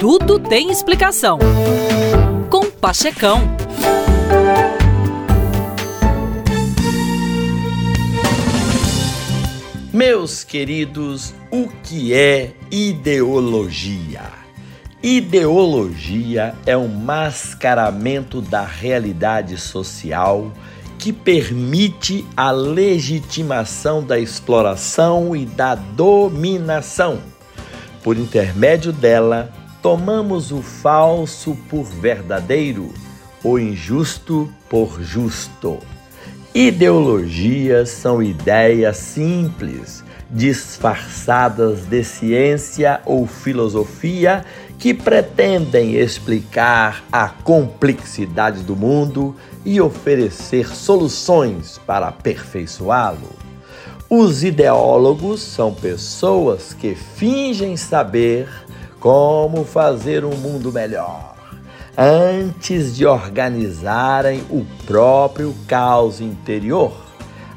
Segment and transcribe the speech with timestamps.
[0.00, 1.38] Tudo tem explicação.
[2.48, 3.42] Com Pachecão.
[9.92, 14.22] Meus queridos, o que é ideologia?
[15.02, 20.50] Ideologia é um mascaramento da realidade social
[20.98, 27.20] que permite a legitimação da exploração e da dominação.
[28.02, 32.92] Por intermédio dela, tomamos o falso por verdadeiro,
[33.42, 35.78] o injusto por justo.
[36.54, 44.44] Ideologias são ideias simples, disfarçadas de ciência ou filosofia
[44.78, 53.38] que pretendem explicar a complexidade do mundo e oferecer soluções para aperfeiçoá-lo.
[54.08, 58.48] Os ideólogos são pessoas que fingem saber
[59.00, 61.40] como fazer um mundo melhor
[61.96, 66.92] antes de organizarem o próprio caos interior.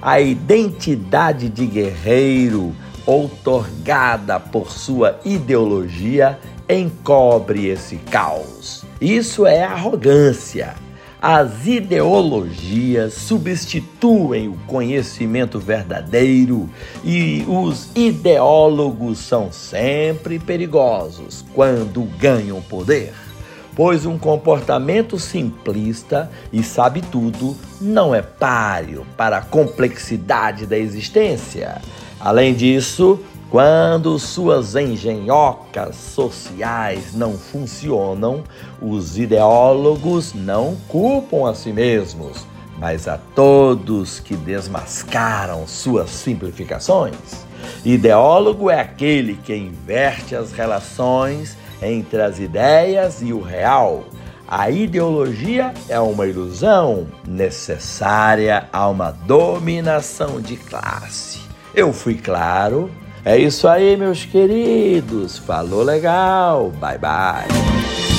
[0.00, 2.74] A identidade de guerreiro,
[3.06, 8.84] outorgada por sua ideologia, encobre esse caos.
[9.00, 10.74] Isso é arrogância.
[11.22, 16.68] As ideologias substituem o conhecimento verdadeiro
[17.04, 23.14] e os ideólogos são sempre perigosos quando ganham poder
[23.74, 31.80] pois um comportamento simplista e sabe tudo não é páreo para a complexidade da existência.
[32.20, 33.18] Além disso,
[33.52, 38.42] quando suas engenhocas sociais não funcionam,
[38.80, 42.46] os ideólogos não culpam a si mesmos,
[42.78, 47.44] mas a todos que desmascaram suas simplificações.
[47.84, 54.04] Ideólogo é aquele que inverte as relações entre as ideias e o real.
[54.48, 61.38] A ideologia é uma ilusão necessária a uma dominação de classe.
[61.74, 62.90] Eu fui claro?
[63.24, 65.38] É isso aí, meus queridos.
[65.38, 66.70] Falou legal.
[66.80, 68.11] Bye bye.